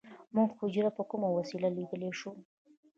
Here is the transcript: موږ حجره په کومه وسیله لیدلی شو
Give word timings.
موږ 0.35 0.49
حجره 0.59 0.89
په 0.97 1.03
کومه 1.09 1.29
وسیله 1.37 1.69
لیدلی 1.77 2.11
شو 2.19 2.31